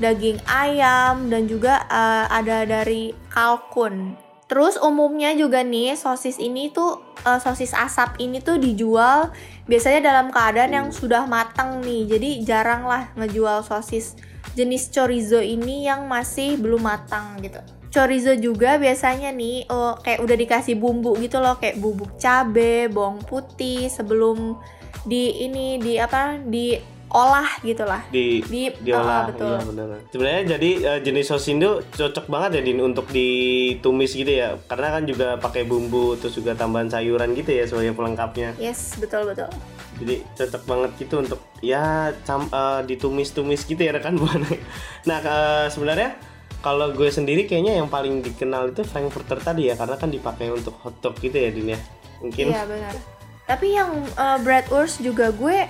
daging 0.00 0.40
ayam, 0.48 1.28
dan 1.28 1.44
juga 1.44 1.84
eh, 1.84 2.26
ada 2.32 2.64
dari 2.64 3.12
kalkun. 3.28 4.23
Terus 4.54 4.78
umumnya 4.78 5.34
juga 5.34 5.66
nih 5.66 5.98
sosis 5.98 6.38
ini 6.38 6.70
tuh 6.70 7.02
eh, 7.26 7.42
sosis 7.42 7.74
asap 7.74 8.22
ini 8.22 8.38
tuh 8.38 8.62
dijual 8.62 9.34
biasanya 9.66 10.14
dalam 10.14 10.30
keadaan 10.30 10.70
yang 10.70 10.88
sudah 10.94 11.26
matang 11.26 11.82
nih. 11.82 12.06
Jadi 12.06 12.46
jarang 12.46 12.86
lah 12.86 13.10
ngejual 13.18 13.66
sosis 13.66 14.14
jenis 14.54 14.94
chorizo 14.94 15.42
ini 15.42 15.90
yang 15.90 16.06
masih 16.06 16.54
belum 16.62 16.86
matang 16.86 17.42
gitu. 17.42 17.58
Chorizo 17.90 18.38
juga 18.38 18.78
biasanya 18.78 19.34
nih 19.34 19.66
oh, 19.74 19.98
kayak 19.98 20.22
udah 20.22 20.36
dikasih 20.38 20.78
bumbu 20.78 21.18
gitu 21.18 21.42
loh 21.42 21.58
kayak 21.58 21.82
bubuk 21.82 22.14
cabe, 22.22 22.86
bawang 22.86 23.26
putih 23.26 23.90
sebelum 23.90 24.54
di 25.02 25.50
ini 25.50 25.82
di 25.82 25.98
apa 25.98 26.38
diolah 27.14 27.48
gitu 27.62 27.84
lah. 27.86 28.02
Di 28.10 28.42
Di 28.42 28.74
diolah 28.82 29.22
ah, 29.22 29.24
betul. 29.30 29.46
iya 29.46 29.58
benar. 29.62 29.86
Sebenarnya 30.10 30.42
jadi 30.58 30.70
eh, 30.82 31.00
jenis 31.06 31.26
sosis 31.30 31.54
itu 31.54 31.70
cocok 31.94 32.26
banget 32.26 32.50
ya 32.58 32.62
din 32.66 32.82
untuk 32.82 33.06
ditumis 33.14 34.18
gitu 34.18 34.34
ya. 34.34 34.58
Karena 34.66 34.98
kan 34.98 35.02
juga 35.06 35.38
pakai 35.38 35.62
bumbu 35.62 36.18
terus 36.18 36.34
juga 36.34 36.58
tambahan 36.58 36.90
sayuran 36.90 37.30
gitu 37.38 37.54
ya 37.54 37.70
sebagai 37.70 37.94
pelengkapnya. 37.94 38.58
Yes, 38.58 38.98
betul 38.98 39.30
betul. 39.30 39.46
Jadi 40.02 40.26
cocok 40.34 40.62
banget 40.66 40.90
gitu 40.98 41.14
untuk 41.22 41.40
ya 41.62 42.10
cam, 42.26 42.50
eh, 42.50 42.80
ditumis-tumis 42.82 43.62
gitu 43.62 43.78
ya 43.78 43.94
rekan 43.94 44.18
buana. 44.18 44.50
Nah 45.08 45.18
eh, 45.22 45.66
sebenarnya 45.70 46.18
kalau 46.66 46.90
gue 46.90 47.12
sendiri 47.14 47.46
kayaknya 47.46 47.78
yang 47.78 47.86
paling 47.86 48.26
dikenal 48.26 48.74
itu 48.74 48.82
Frankfurter 48.82 49.38
tadi 49.38 49.70
ya 49.70 49.78
karena 49.78 49.94
kan 49.94 50.10
dipakai 50.10 50.50
untuk 50.50 50.74
hotdog 50.82 51.14
gitu 51.22 51.38
ya 51.38 51.54
din 51.54 51.78
ya. 51.78 51.80
Mungkin 52.18 52.50
Iya 52.50 52.66
benar. 52.66 52.94
Tapi 53.44 53.76
yang 53.76 53.92
uh, 54.16 54.40
bratwurst 54.40 55.04
juga 55.04 55.28
gue 55.28 55.68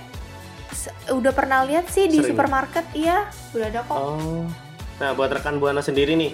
udah 1.11 1.33
pernah 1.33 1.63
lihat 1.65 1.89
sih 1.89 2.07
di 2.07 2.19
Sering. 2.19 2.35
supermarket, 2.35 2.85
iya 2.95 3.29
udah 3.55 3.67
ada 3.67 3.81
kok. 3.85 3.97
Oh. 3.97 4.43
Nah, 4.95 5.11
buat 5.11 5.31
rekan 5.31 5.59
Buana 5.59 5.83
sendiri 5.83 6.15
nih, 6.15 6.31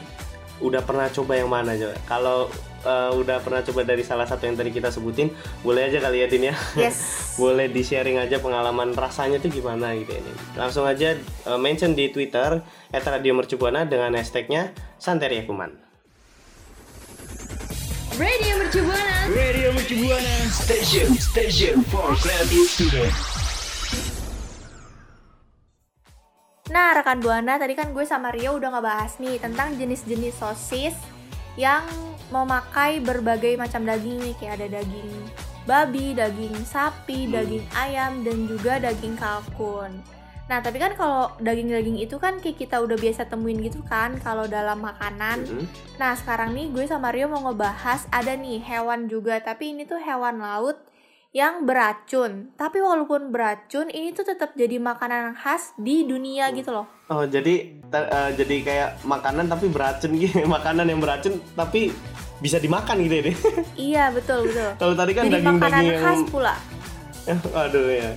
udah 0.62 0.86
pernah 0.86 1.10
coba 1.10 1.34
yang 1.38 1.50
mana 1.50 1.74
coba? 1.74 1.96
Kalau 2.06 2.38
eh, 2.86 3.12
udah 3.18 3.42
pernah 3.42 3.62
coba 3.66 3.82
dari 3.82 4.06
salah 4.06 4.30
satu 4.30 4.46
yang 4.46 4.56
tadi 4.56 4.70
kita 4.70 4.94
sebutin, 4.94 5.34
boleh 5.66 5.90
aja 5.90 5.98
kali 5.98 6.22
ya 6.22 6.28
Din 6.30 6.54
ya. 6.54 6.56
Yes. 6.78 6.98
boleh 7.42 7.68
di 7.74 7.82
sharing 7.82 8.22
aja 8.22 8.38
pengalaman 8.38 8.94
rasanya 8.94 9.42
tuh 9.42 9.50
gimana 9.50 9.98
gitu 9.98 10.14
ini. 10.14 10.32
Langsung 10.54 10.86
aja 10.86 11.18
eh, 11.18 11.60
mention 11.60 11.98
di 11.98 12.14
Twitter 12.14 12.62
@radiomercubuana 12.94 13.90
dengan 13.90 14.14
hashtagnya 14.14 14.72
Santeria 15.02 15.44
Kuman. 15.44 15.74
Radio 18.22 18.54
Mercubuana. 18.62 19.18
Radio 19.34 19.74
Mercubuana 19.74 20.36
Station 20.54 21.10
Station 21.18 21.82
for 21.90 22.14
Creative 22.22 22.70
Student 22.70 23.41
Nah, 26.72 26.96
rekan 26.96 27.20
Buana, 27.20 27.60
tadi 27.60 27.76
kan 27.76 27.92
gue 27.92 28.08
sama 28.08 28.32
Rio 28.32 28.56
udah 28.56 28.72
ngebahas 28.72 29.20
nih 29.20 29.44
tentang 29.44 29.76
jenis-jenis 29.76 30.40
sosis 30.40 30.96
yang 31.60 31.84
memakai 32.32 33.04
berbagai 33.04 33.60
macam 33.60 33.84
daging 33.84 34.24
nih, 34.24 34.34
kayak 34.40 34.54
ada 34.56 34.80
daging 34.80 35.12
babi, 35.68 36.16
daging 36.16 36.56
sapi, 36.64 37.28
daging 37.28 37.68
ayam, 37.76 38.24
dan 38.24 38.48
juga 38.48 38.80
daging 38.80 39.20
kalkun. 39.20 40.00
Nah, 40.48 40.64
tapi 40.64 40.80
kan 40.80 40.96
kalau 40.96 41.36
daging-daging 41.44 42.00
itu 42.00 42.16
kan 42.16 42.40
kayak 42.40 42.56
kita 42.56 42.80
udah 42.80 42.96
biasa 42.96 43.28
temuin 43.28 43.60
gitu 43.60 43.84
kan 43.92 44.16
kalau 44.24 44.48
dalam 44.48 44.80
makanan. 44.80 45.44
Mhm. 45.44 45.66
Nah, 46.00 46.16
sekarang 46.16 46.56
nih 46.56 46.72
gue 46.72 46.88
sama 46.88 47.12
Rio 47.12 47.28
mau 47.28 47.52
ngebahas 47.52 48.08
ada 48.16 48.32
nih 48.32 48.64
hewan 48.64 49.12
juga, 49.12 49.44
tapi 49.44 49.76
ini 49.76 49.84
tuh 49.84 50.00
hewan 50.00 50.40
laut 50.40 50.80
yang 51.32 51.64
beracun. 51.64 52.52
Tapi 52.54 52.78
walaupun 52.78 53.32
beracun, 53.32 53.88
ini 53.88 54.12
tuh 54.12 54.28
tetap 54.28 54.52
jadi 54.52 54.76
makanan 54.78 55.32
khas 55.34 55.72
di 55.78 56.04
dunia 56.04 56.52
gitu 56.52 56.72
loh. 56.74 56.88
Oh, 57.08 57.24
jadi 57.24 57.72
ta- 57.88 58.08
eh, 58.08 58.32
jadi 58.36 58.56
kayak 58.62 58.90
makanan 59.04 59.48
tapi 59.48 59.68
beracun 59.68 60.12
gitu. 60.14 60.44
makanan 60.48 60.86
yang 60.86 61.00
beracun 61.00 61.40
tapi 61.56 61.96
bisa 62.38 62.60
dimakan 62.60 63.00
gitu 63.02 63.16
ya. 63.16 63.24
Din? 63.24 63.36
Iya, 63.88 64.04
betul, 64.12 64.44
betul. 64.46 64.70
Kalau 64.76 64.94
tadi 64.94 65.12
kan 65.14 65.24
daging-daging 65.26 65.88
yang 65.88 66.04
khas 66.04 66.22
pula. 66.28 66.56
Aduh 67.64 67.88
ya. 67.88 68.12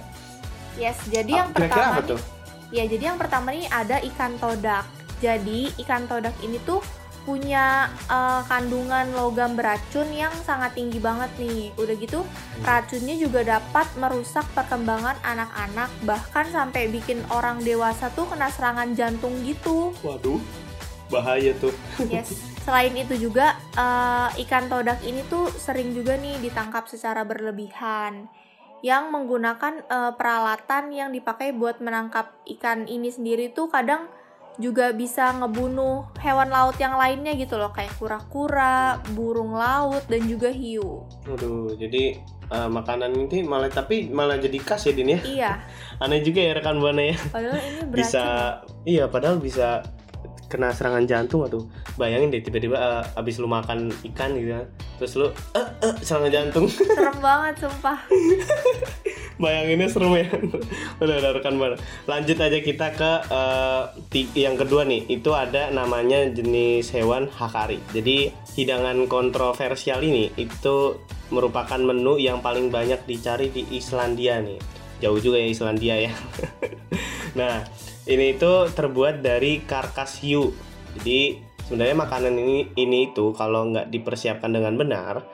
Yes, 0.74 0.98
jadi 1.06 1.30
yang 1.36 1.48
Ah, 1.48 1.54
Kira-kira 1.54 1.70
pertama 1.70 1.94
apa 1.94 2.02
tuh? 2.04 2.20
ya 2.74 2.82
jadi 2.84 3.04
yang 3.06 3.18
pertama 3.22 3.54
nih 3.54 3.70
ada 3.70 4.02
ikan 4.04 4.34
todak. 4.36 4.82
Jadi 5.22 5.70
ikan 5.78 6.10
todak 6.10 6.34
ini 6.40 6.58
tuh 6.60 6.82
punya 7.24 7.88
eh, 8.06 8.42
kandungan 8.46 9.12
logam 9.16 9.56
beracun 9.56 10.08
yang 10.12 10.32
sangat 10.44 10.76
tinggi 10.76 11.00
banget 11.00 11.28
nih. 11.40 11.72
Udah 11.80 11.96
gitu 11.96 12.20
Hmm. 12.24 12.62
racunnya 12.62 13.16
juga 13.18 13.40
dapat 13.42 13.90
merusak 13.98 14.46
perkembangan 14.54 15.18
anak-anak 15.26 15.90
bahkan 16.06 16.46
sampai 16.52 16.86
bikin 16.86 17.18
orang 17.34 17.58
dewasa 17.64 18.12
tuh 18.14 18.28
kena 18.30 18.52
serangan 18.52 18.94
jantung 18.94 19.34
gitu. 19.42 19.90
Waduh. 20.06 20.38
Bahaya 21.10 21.52
tuh. 21.58 21.74
Yes. 22.06 22.32
Selain 22.64 22.94
itu 22.96 23.16
juga 23.28 23.58
eh, 23.76 24.28
ikan 24.46 24.70
todak 24.72 25.04
ini 25.04 25.20
tuh 25.28 25.50
sering 25.52 25.92
juga 25.92 26.16
nih 26.16 26.40
ditangkap 26.40 26.88
secara 26.88 27.20
berlebihan 27.26 28.28
yang 28.84 29.08
menggunakan 29.08 29.84
eh, 29.84 30.12
peralatan 30.16 30.92
yang 30.92 31.08
dipakai 31.08 31.56
buat 31.56 31.80
menangkap 31.80 32.36
ikan 32.56 32.84
ini 32.84 33.08
sendiri 33.08 33.52
tuh 33.52 33.72
kadang 33.72 34.08
juga 34.54 34.94
bisa 34.94 35.34
ngebunuh 35.34 36.06
hewan 36.22 36.46
laut 36.46 36.78
yang 36.78 36.94
lainnya 36.94 37.34
gitu 37.34 37.58
loh 37.58 37.74
kayak 37.74 37.90
kura-kura, 37.98 39.02
burung 39.14 39.54
laut 39.54 40.06
dan 40.06 40.22
juga 40.30 40.50
hiu. 40.54 41.02
Waduh, 41.26 41.74
jadi 41.74 42.22
eh, 42.50 42.68
makanan 42.70 43.10
ini 43.26 43.42
malah 43.42 43.66
tapi 43.66 44.08
malah 44.14 44.38
jadi 44.38 44.58
khas 44.62 44.86
ya 44.86 44.92
Din 44.94 45.18
ya. 45.18 45.20
Iya, 45.26 45.52
Aneh 46.02 46.22
juga 46.22 46.40
ya 46.42 46.52
rekan 46.54 46.78
buana 46.78 47.02
ya. 47.02 47.16
padahal 47.34 47.58
ini 47.58 47.82
beracun. 47.90 47.98
Bisa 47.98 48.24
iya 48.86 49.04
padahal 49.10 49.42
bisa 49.42 49.82
kena 50.44 50.70
serangan 50.70 51.02
jantung 51.08 51.42
atau 51.42 51.66
bayangin 51.98 52.30
deh 52.30 52.38
tiba-tiba 52.38 52.78
eh, 52.78 53.02
abis 53.18 53.42
lu 53.42 53.50
makan 53.50 53.90
ikan 54.14 54.38
gitu 54.38 54.54
ya. 54.54 54.62
Terus 55.02 55.12
lu 55.18 55.26
eh 55.58 55.68
eh, 55.82 55.94
serangan 55.98 56.30
jantung. 56.30 56.70
Serem 56.70 57.18
banget 57.18 57.58
sumpah. 57.66 57.98
Bayanginnya 59.34 59.90
serem 59.90 60.14
ya. 60.14 60.30
Udah 61.02 61.14
udah 61.18 61.30
rekan 61.34 61.58
buana. 61.58 61.76
Lanjut 62.06 62.38
aja 62.38 62.58
kita 62.62 62.94
ke 62.94 63.12
ti- 64.10 64.30
yang 64.38 64.54
kedua 64.54 64.86
nih. 64.86 65.10
Itu 65.10 65.34
ada 65.34 65.74
namanya 65.74 66.22
jenis 66.30 66.94
hewan 66.94 67.26
hakari. 67.26 67.82
Jadi 67.90 68.30
hidangan 68.54 69.10
kontroversial 69.10 70.06
ini 70.06 70.30
itu 70.38 71.02
merupakan 71.34 71.80
menu 71.82 72.20
yang 72.22 72.38
paling 72.38 72.70
banyak 72.70 73.02
dicari 73.10 73.50
di 73.50 73.66
Islandia 73.74 74.38
nih. 74.38 74.60
Jauh 75.02 75.18
juga 75.18 75.42
ya 75.42 75.48
Islandia 75.50 75.94
ya. 75.98 76.12
nah, 77.38 77.66
ini 78.06 78.38
itu 78.38 78.52
terbuat 78.70 79.20
dari 79.20 79.66
karkas 79.66 80.22
hiu. 80.22 80.54
Jadi 80.94 81.42
sebenarnya 81.66 81.96
makanan 81.98 82.34
ini 82.38 82.58
ini 82.78 83.10
itu 83.10 83.34
kalau 83.34 83.66
nggak 83.72 83.90
dipersiapkan 83.90 84.54
dengan 84.54 84.78
benar, 84.78 85.26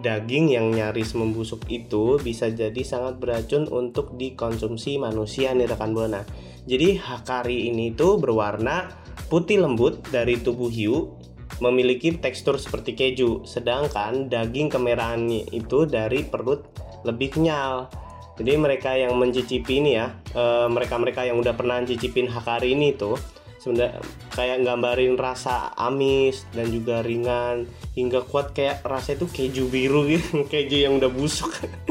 daging 0.00 0.50
yang 0.50 0.74
nyaris 0.74 1.14
membusuk 1.14 1.62
itu 1.70 2.18
bisa 2.18 2.50
jadi 2.50 2.82
sangat 2.82 3.22
beracun 3.22 3.70
untuk 3.70 4.18
dikonsumsi 4.18 4.98
manusia 4.98 5.54
nih 5.54 5.70
rekan 5.70 5.94
buana. 5.94 6.26
Jadi 6.64 6.98
hakari 6.98 7.70
ini 7.70 7.92
tuh 7.94 8.18
berwarna 8.18 8.90
putih 9.28 9.62
lembut 9.62 10.00
dari 10.10 10.40
tubuh 10.40 10.72
hiu 10.72 11.14
memiliki 11.62 12.18
tekstur 12.18 12.58
seperti 12.58 12.98
keju, 12.98 13.46
sedangkan 13.46 14.26
daging 14.26 14.72
kemerahannya 14.72 15.46
itu 15.54 15.86
dari 15.86 16.26
perut 16.26 16.66
lebih 17.06 17.38
kenyal. 17.38 17.86
Jadi 18.34 18.58
mereka 18.58 18.98
yang 18.98 19.14
mencicipi 19.14 19.78
ini 19.78 19.94
ya, 19.94 20.10
eh, 20.34 20.66
mereka-mereka 20.66 21.22
yang 21.22 21.38
udah 21.38 21.54
pernah 21.54 21.78
cicipin 21.86 22.26
hakari 22.26 22.74
ini 22.74 22.98
tuh 22.98 23.14
sebenarnya 23.64 24.04
kayak 24.36 24.60
gambarin 24.60 25.16
rasa 25.16 25.72
amis 25.80 26.44
dan 26.52 26.68
juga 26.68 27.00
ringan 27.00 27.64
hingga 27.96 28.20
kuat 28.28 28.52
kayak 28.52 28.84
rasa 28.84 29.16
itu 29.16 29.24
keju 29.24 29.72
biru 29.72 30.04
gitu, 30.04 30.44
keju 30.52 30.84
yang 30.84 31.00
udah 31.00 31.08
busuk. 31.08 31.48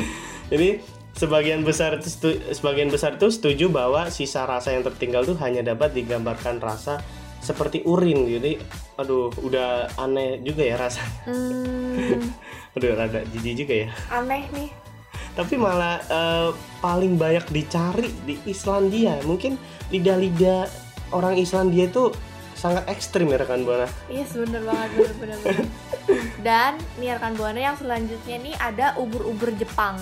Jadi 0.53 0.77
sebagian 1.17 1.65
besar 1.65 1.97
sebagian 2.53 2.93
besar 2.93 3.17
itu 3.17 3.33
setuju 3.33 3.73
bahwa 3.73 4.05
sisa 4.13 4.45
rasa 4.45 4.69
yang 4.69 4.85
tertinggal 4.85 5.25
tuh 5.25 5.33
hanya 5.41 5.65
dapat 5.65 5.97
digambarkan 5.97 6.61
rasa 6.61 7.01
seperti 7.41 7.81
urin. 7.83 8.29
Jadi 8.29 8.61
aduh 8.93 9.33
udah 9.41 9.89
aneh 9.97 10.37
juga 10.45 10.61
ya 10.61 10.77
rasanya 10.77 11.25
Hmm, 11.25 12.29
udah 12.77 12.89
rada 12.93 13.25
jijik 13.33 13.65
juga 13.65 13.73
ya. 13.73 13.89
Aneh 14.13 14.45
nih. 14.53 14.69
tapi 15.33 15.57
malah 15.57 15.97
eh, 16.05 16.49
paling 16.77 17.17
banyak 17.17 17.49
dicari 17.49 18.13
di 18.21 18.37
Islandia. 18.45 19.17
Mungkin 19.25 19.57
lidah-lidah 19.89 20.69
orang 21.13 21.37
Islandia 21.37 21.87
itu 21.87 22.09
sangat 22.53 22.85
ekstrim 22.87 23.27
ya 23.27 23.37
rekan 23.37 23.65
buana 23.65 23.89
Iya, 24.07 24.23
yes, 24.23 24.37
bener 24.37 24.61
banget, 24.63 24.89
bener 24.95 25.15
bener. 25.19 25.37
bener. 25.41 25.67
Dan 26.47 26.71
nih 26.97 27.15
rekan 27.17 27.33
buana 27.35 27.59
yang 27.59 27.75
selanjutnya 27.75 28.37
nih 28.39 28.55
ada 28.55 28.95
ubur-ubur 28.95 29.51
Jepang. 29.55 29.99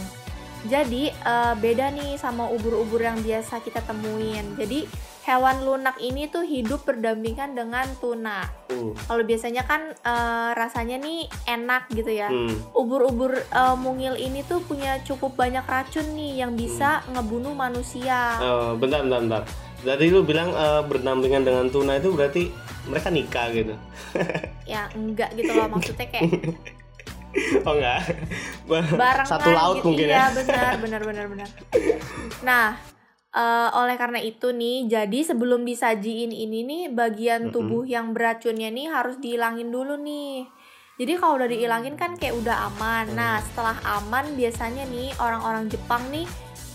Jadi 0.61 1.09
eh, 1.09 1.53
beda 1.57 1.89
nih 1.89 2.21
sama 2.21 2.45
ubur-ubur 2.45 3.01
yang 3.01 3.17
biasa 3.17 3.65
kita 3.65 3.81
temuin. 3.81 4.45
Jadi 4.61 4.85
hewan 5.21 5.61
lunak 5.61 5.97
ini 6.01 6.29
tuh 6.29 6.45
hidup 6.45 6.85
berdampingan 6.85 7.53
dengan 7.53 7.85
tuna. 7.97 8.45
uh, 8.69 8.93
Kalau 9.05 9.23
biasanya 9.25 9.65
kan 9.65 9.89
eh, 9.89 10.49
rasanya 10.53 11.01
nih 11.01 11.25
enak 11.49 11.89
gitu 11.89 12.13
ya. 12.13 12.29
hmm. 12.29 12.77
Ubur-ubur 12.77 13.41
eh, 13.41 13.75
mungil 13.77 14.17
ini 14.17 14.45
tuh 14.45 14.61
punya 14.61 15.01
cukup 15.01 15.33
banyak 15.33 15.65
racun 15.65 16.13
nih 16.13 16.45
yang 16.45 16.53
bisa 16.53 17.01
ngebunuh 17.09 17.57
manusia. 17.57 18.37
Eh, 18.37 18.71
bentar 18.77 19.01
bentar 19.01 19.21
bentar 19.25 19.43
Tadi 19.81 20.13
lu 20.13 20.21
bilang 20.21 20.53
eh, 20.53 20.81
berdampingan 20.85 21.41
dengan 21.41 21.65
tuna 21.73 21.97
itu 21.97 22.13
berarti 22.13 22.53
mereka 22.89 23.07
nikah 23.09 23.47
gitu. 23.53 23.75
Ya 24.71 24.87
enggak 24.95 25.35
gitu 25.35 25.51
loh 25.51 25.67
maksudnya 25.67 26.07
kayak 26.07 26.31
oh 27.67 27.73
enggak. 27.75 27.99
Barengan 28.71 29.27
satu 29.27 29.51
laut 29.51 29.83
gitu. 29.83 29.91
mungkin 29.91 30.07
iya, 30.07 30.31
ya 30.31 30.33
benar 30.39 30.73
benar 30.79 31.01
benar 31.03 31.25
benar. 31.27 31.49
Nah 32.45 32.79
eh, 33.35 33.69
oleh 33.75 33.95
karena 33.99 34.23
itu 34.23 34.55
nih 34.55 34.87
jadi 34.87 35.19
sebelum 35.27 35.67
disajiin 35.67 36.31
ini 36.31 36.63
nih 36.63 36.83
bagian 36.87 37.51
tubuh 37.51 37.83
yang 37.83 38.15
beracunnya 38.15 38.71
nih 38.71 38.87
harus 38.87 39.19
dihilangin 39.19 39.75
dulu 39.75 39.99
nih. 39.99 40.47
Jadi 41.01 41.17
kalau 41.17 41.41
udah 41.41 41.49
dihilangin 41.49 41.99
kan 41.99 42.15
kayak 42.15 42.37
udah 42.37 42.71
aman. 42.71 43.11
Nah 43.11 43.43
setelah 43.43 43.75
aman 43.99 44.37
biasanya 44.39 44.87
nih 44.87 45.11
orang-orang 45.19 45.67
Jepang 45.67 46.05
nih 46.13 46.29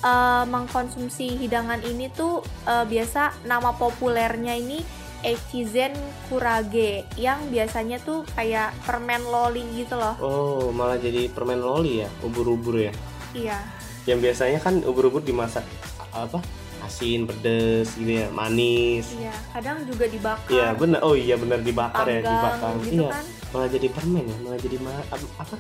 eh, 0.07 0.45
mengkonsumsi 0.47 1.35
hidangan 1.43 1.83
ini 1.83 2.07
tuh 2.15 2.41
eh, 2.65 2.87
biasa 2.87 3.43
nama 3.43 3.75
populernya 3.75 4.55
ini 4.55 4.79
Echizen 5.27 5.91
Kurage 6.31 7.03
yang 7.19 7.51
biasanya 7.51 7.99
tuh 7.99 8.23
kayak 8.39 8.71
permen 8.87 9.27
loli 9.27 9.65
gitu 9.75 9.99
loh. 9.99 10.15
Oh 10.23 10.71
malah 10.71 11.01
jadi 11.03 11.27
permen 11.33 11.59
loli 11.59 12.07
ya 12.07 12.09
ubur-ubur 12.23 12.79
ya? 12.79 12.93
Iya. 13.35 13.59
Yang 14.07 14.19
biasanya 14.31 14.59
kan 14.63 14.87
ubur-ubur 14.87 15.25
dimasak 15.25 15.67
apa 16.15 16.39
asin 16.87 17.27
pedes 17.27 17.99
gitu 17.99 18.23
ya 18.23 18.31
manis. 18.31 19.11
Iya, 19.19 19.35
kadang 19.51 19.83
juga 19.89 20.07
dibakar. 20.07 20.53
Iya 20.53 20.69
benar. 20.79 21.01
Oh 21.03 21.19
iya 21.19 21.35
benar 21.35 21.59
dibakar 21.65 22.07
ya 22.07 22.23
panggang 22.23 22.39
dibakar. 22.39 22.73
gitu 22.87 23.03
iya 23.03 23.11
kan. 23.11 23.25
malah 23.51 23.69
jadi 23.73 23.89
permen 23.91 24.25
ya 24.31 24.37
malah 24.47 24.61
jadi 24.63 24.77
ma- 24.79 25.09
apa 25.43 25.57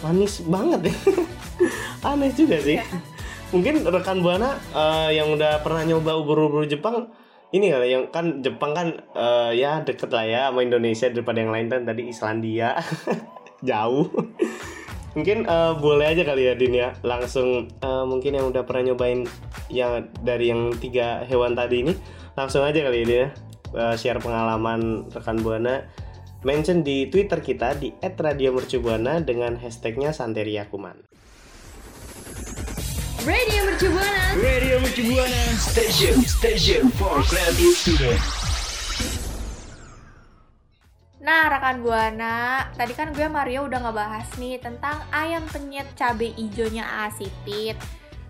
manis 0.00 0.34
banget 0.48 0.80
ya. 0.88 0.94
Aneh 2.08 2.32
juga 2.32 2.56
sih. 2.64 2.80
Iya. 2.80 3.09
Mungkin 3.50 3.82
rekan 3.82 4.22
buana 4.22 4.58
eh, 4.74 5.18
yang 5.18 5.34
udah 5.34 5.62
pernah 5.62 5.82
nyoba 5.82 6.18
ubur-ubur 6.18 6.66
Jepang 6.70 7.10
ini 7.50 7.66
kali 7.66 7.90
yang 7.90 8.14
kan 8.14 8.46
Jepang 8.46 8.72
kan 8.78 8.88
eh, 9.14 9.50
ya 9.58 9.82
deket 9.82 10.10
lah 10.14 10.22
ya 10.22 10.40
sama 10.50 10.62
Indonesia 10.62 11.10
daripada 11.10 11.42
yang 11.42 11.50
lain 11.50 11.66
kan 11.66 11.82
tadi 11.82 12.06
Islandia. 12.06 12.78
Jauh. 13.68 14.06
Mungkin 15.18 15.50
eh, 15.50 15.72
boleh 15.82 16.06
aja 16.14 16.22
kali 16.22 16.46
ya 16.46 16.54
Din 16.54 16.78
ya. 16.78 16.94
Langsung 17.02 17.66
eh, 17.66 18.04
mungkin 18.06 18.38
yang 18.38 18.54
udah 18.54 18.62
pernah 18.62 18.94
nyobain 18.94 19.26
yang 19.66 20.06
dari 20.22 20.54
yang 20.54 20.70
tiga 20.78 21.26
hewan 21.26 21.58
tadi 21.58 21.82
ini 21.82 21.92
langsung 22.38 22.62
aja 22.62 22.86
kali 22.86 23.02
ya 23.02 23.06
Din 23.06 23.18
ya. 23.18 23.28
Eh, 23.74 23.94
share 23.98 24.22
pengalaman 24.22 25.10
rekan 25.10 25.42
buana. 25.42 25.90
Mention 26.46 26.86
di 26.86 27.10
Twitter 27.10 27.42
kita 27.42 27.76
di 27.76 27.92
@radiomercubuana 27.98 29.20
dengan 29.26 29.58
hashtagnya 29.58 30.14
Santeria 30.14 30.70
Kuman. 30.70 31.09
Mercu 33.80 33.96
Buana. 33.96 34.24
Radio 34.36 34.76
Mercu 34.84 35.02
Buana 35.08 35.44
Station 35.56 36.20
Station 36.20 36.92
for 37.00 37.24
Creative 37.24 37.72
Student 37.72 38.20
Nah, 41.24 41.48
rekan 41.48 41.80
Buana, 41.80 42.68
tadi 42.76 42.92
kan 42.92 43.16
gue 43.16 43.24
Mario 43.24 43.64
udah 43.64 43.80
ngebahas 43.80 44.28
nih 44.36 44.60
tentang 44.60 45.00
ayam 45.08 45.48
penyet 45.48 45.88
cabe 45.96 46.28
ijonya 46.36 47.08
asipit. 47.08 47.80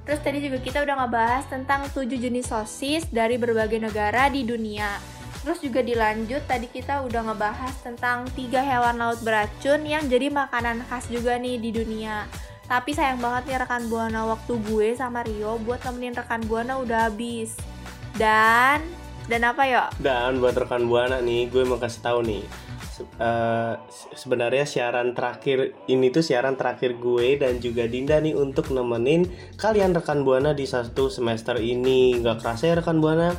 Terus 0.07 0.23
tadi 0.23 0.39
juga 0.39 0.63
kita 0.63 0.87
udah 0.87 1.03
ngebahas 1.03 1.43
tentang 1.51 1.83
7 1.91 2.07
jenis 2.15 2.47
sosis 2.47 3.11
dari 3.11 3.35
berbagai 3.35 3.83
negara 3.83 4.31
di 4.31 4.47
dunia. 4.47 5.03
Terus 5.43 5.59
juga 5.59 5.83
dilanjut 5.83 6.47
tadi 6.47 6.71
kita 6.71 7.03
udah 7.03 7.27
ngebahas 7.27 7.75
tentang 7.83 8.23
tiga 8.39 8.63
hewan 8.63 9.03
laut 9.03 9.19
beracun 9.27 9.83
yang 9.83 10.07
jadi 10.07 10.31
makanan 10.31 10.87
khas 10.87 11.11
juga 11.11 11.35
nih 11.43 11.59
di 11.59 11.75
dunia. 11.75 12.31
Tapi 12.71 12.95
sayang 12.95 13.19
banget 13.19 13.51
nih 13.51 13.59
rekan 13.67 13.91
Buana 13.91 14.31
waktu 14.31 14.55
gue 14.63 14.95
sama 14.95 15.27
Rio 15.27 15.59
buat 15.67 15.83
nemenin 15.83 16.15
rekan 16.15 16.47
Buana 16.47 16.79
udah 16.79 17.11
habis. 17.11 17.59
Dan 18.15 18.87
dan 19.27 19.43
apa 19.43 19.63
ya? 19.67 19.91
Dan 19.99 20.39
buat 20.39 20.59
rekan 20.59 20.87
buana 20.91 21.23
nih, 21.23 21.51
gue 21.51 21.63
mau 21.67 21.83
kasih 21.83 22.03
tahu 22.03 22.23
nih. 22.27 22.43
se- 23.01 24.13
sebenarnya 24.13 24.69
siaran 24.69 25.17
terakhir 25.17 25.73
ini 25.89 26.13
tuh 26.13 26.21
siaran 26.21 26.53
terakhir 26.53 27.01
gue 27.01 27.41
dan 27.41 27.57
juga 27.57 27.89
Dinda 27.89 28.21
nih 28.21 28.37
untuk 28.37 28.69
nemenin 28.71 29.25
kalian 29.57 29.97
rekan 29.97 30.21
buana 30.23 30.53
di 30.53 30.69
satu 30.69 31.09
semester 31.09 31.57
ini. 31.59 32.19
Nggak 32.23 32.39
kerasa 32.45 32.71
ya 32.71 32.75
rekan 32.79 33.03
buana. 33.03 33.33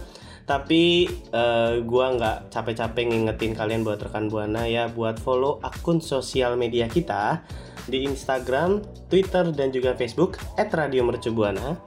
Tapi 0.44 1.06
eh, 1.12 1.74
gue 1.80 2.06
nggak 2.17 2.50
capek-capek 2.50 3.04
ngingetin 3.06 3.54
kalian 3.54 3.86
buat 3.86 4.02
rekan 4.02 4.28
buana 4.28 4.65
ya 4.65 4.89
buat 4.89 5.22
follow 5.22 5.62
akun 5.62 6.02
sosial 6.02 6.58
media 6.58 6.89
kita 6.89 7.46
di 7.88 8.06
Instagram, 8.06 8.84
Twitter 9.08 9.50
dan 9.54 9.74
juga 9.74 9.96
Facebook 9.98 10.38
@radiomercubuana. 10.58 11.78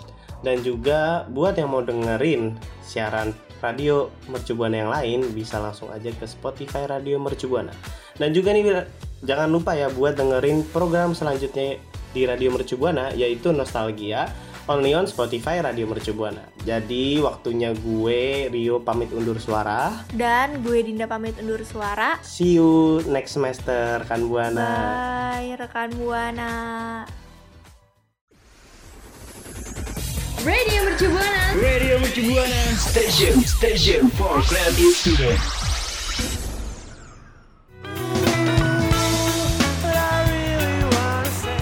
Dan 0.45 0.61
juga 0.61 1.25
buat 1.33 1.57
yang 1.57 1.73
mau 1.73 1.81
dengerin 1.81 2.53
siaran 2.85 3.33
radio 3.65 4.13
Mercubuana 4.29 4.77
yang 4.77 4.93
lain 4.93 5.21
bisa 5.33 5.57
langsung 5.57 5.89
aja 5.89 6.13
ke 6.13 6.29
Spotify 6.29 6.85
Radio 6.85 7.17
Mercubuana. 7.17 7.73
Dan 8.21 8.37
juga 8.37 8.53
nih 8.53 8.85
jangan 9.25 9.49
lupa 9.49 9.73
ya 9.73 9.89
buat 9.89 10.21
dengerin 10.21 10.69
program 10.69 11.17
selanjutnya 11.17 11.81
di 12.13 12.23
Radio 12.29 12.53
Mercubuana 12.53 13.11
yaitu 13.17 13.51
Nostalgia 13.51 14.29
only 14.69 14.97
on 14.97 15.05
Spotify 15.05 15.61
Radio 15.61 15.85
Mercubuana. 15.89 16.45
Jadi 16.65 17.21
waktunya 17.21 17.77
gue 17.77 18.49
Rio 18.49 18.81
pamit 18.81 19.13
undur 19.13 19.37
suara. 19.37 20.05
Dan 20.13 20.65
gue 20.65 20.81
Dinda 20.81 21.05
pamit 21.05 21.37
undur 21.41 21.61
suara. 21.65 22.17
See 22.25 22.57
you 22.57 23.05
next 23.09 23.37
semester 23.37 24.05
kan 24.09 24.25
Buana. 24.29 24.69
Bye 25.37 25.57
rekan 25.61 25.93
Buana. 25.97 26.53
Radio 30.45 30.81
Mercu 30.85 31.09
Buana. 31.09 31.45
Radio 31.57 31.95
Mercu 32.01 32.23
Buana 32.29 32.63
Station 32.77 33.41
Station 33.45 34.13
for 34.13 34.45
Creative 34.45 34.93
Student 34.93 35.64